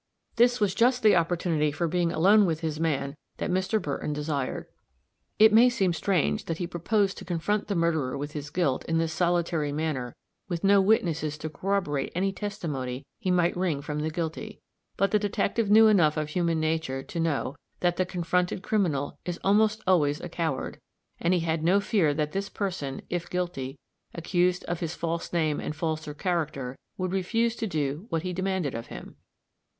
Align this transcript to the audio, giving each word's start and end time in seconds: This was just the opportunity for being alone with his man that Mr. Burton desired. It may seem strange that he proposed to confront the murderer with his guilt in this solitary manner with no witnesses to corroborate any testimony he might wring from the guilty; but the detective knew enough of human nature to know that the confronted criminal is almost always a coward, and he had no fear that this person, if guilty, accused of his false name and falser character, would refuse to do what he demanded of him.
This 0.37 0.59
was 0.59 0.73
just 0.73 1.03
the 1.03 1.15
opportunity 1.15 1.71
for 1.71 1.87
being 1.87 2.11
alone 2.11 2.47
with 2.47 2.61
his 2.61 2.79
man 2.79 3.15
that 3.37 3.51
Mr. 3.51 3.79
Burton 3.79 4.13
desired. 4.13 4.65
It 5.37 5.53
may 5.53 5.69
seem 5.69 5.93
strange 5.93 6.45
that 6.45 6.57
he 6.57 6.65
proposed 6.65 7.19
to 7.19 7.23
confront 7.23 7.67
the 7.67 7.75
murderer 7.75 8.17
with 8.17 8.31
his 8.31 8.49
guilt 8.49 8.83
in 8.85 8.97
this 8.97 9.13
solitary 9.13 9.71
manner 9.71 10.15
with 10.49 10.63
no 10.63 10.81
witnesses 10.81 11.37
to 11.37 11.51
corroborate 11.51 12.11
any 12.15 12.33
testimony 12.33 13.05
he 13.19 13.29
might 13.29 13.55
wring 13.55 13.79
from 13.79 13.99
the 13.99 14.09
guilty; 14.09 14.59
but 14.97 15.11
the 15.11 15.19
detective 15.19 15.69
knew 15.69 15.85
enough 15.85 16.17
of 16.17 16.29
human 16.29 16.59
nature 16.59 17.03
to 17.03 17.19
know 17.19 17.55
that 17.81 17.97
the 17.97 18.03
confronted 18.03 18.63
criminal 18.63 19.19
is 19.23 19.37
almost 19.43 19.83
always 19.85 20.19
a 20.19 20.29
coward, 20.29 20.79
and 21.19 21.35
he 21.35 21.41
had 21.41 21.63
no 21.63 21.79
fear 21.79 22.11
that 22.11 22.31
this 22.31 22.49
person, 22.49 23.03
if 23.11 23.29
guilty, 23.29 23.77
accused 24.15 24.63
of 24.63 24.79
his 24.79 24.95
false 24.95 25.31
name 25.31 25.59
and 25.59 25.75
falser 25.75 26.15
character, 26.15 26.75
would 26.97 27.11
refuse 27.11 27.55
to 27.55 27.67
do 27.67 28.07
what 28.09 28.23
he 28.23 28.33
demanded 28.33 28.73
of 28.73 28.87
him. 28.87 29.15